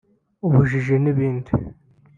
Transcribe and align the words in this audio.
ubujiji 0.45 0.95
n’ibindi 1.03 1.51